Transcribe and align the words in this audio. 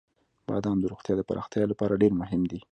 •بادام 0.47 0.77
د 0.81 0.85
روغتیا 0.91 1.13
د 1.17 1.21
پراختیا 1.29 1.65
لپاره 1.71 1.99
ډېر 2.01 2.13
مهم 2.21 2.41
دی. 2.51 2.59